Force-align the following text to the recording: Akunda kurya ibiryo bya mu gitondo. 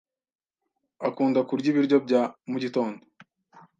Akunda 1.07 1.39
kurya 1.47 1.67
ibiryo 1.71 1.97
bya 2.05 2.21
mu 2.49 2.57
gitondo. 2.63 3.01